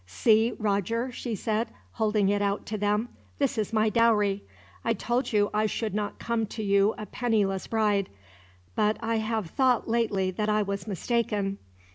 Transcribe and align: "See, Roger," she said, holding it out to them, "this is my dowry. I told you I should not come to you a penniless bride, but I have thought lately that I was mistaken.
"See, 0.07 0.53
Roger," 0.57 1.11
she 1.11 1.35
said, 1.35 1.67
holding 1.91 2.29
it 2.29 2.41
out 2.41 2.65
to 2.65 2.77
them, 2.79 3.09
"this 3.37 3.55
is 3.59 3.71
my 3.71 3.89
dowry. 3.89 4.43
I 4.83 4.93
told 4.95 5.31
you 5.31 5.51
I 5.53 5.67
should 5.67 5.93
not 5.93 6.17
come 6.17 6.47
to 6.47 6.63
you 6.63 6.95
a 6.97 7.05
penniless 7.05 7.67
bride, 7.67 8.09
but 8.73 8.97
I 9.03 9.17
have 9.17 9.51
thought 9.51 9.87
lately 9.87 10.31
that 10.31 10.49
I 10.49 10.63
was 10.63 10.87
mistaken. 10.87 11.59